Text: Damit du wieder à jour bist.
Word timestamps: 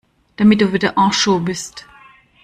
Damit 0.37 0.61
du 0.61 0.73
wieder 0.73 0.97
à 0.97 1.11
jour 1.11 1.39
bist. 1.41 1.85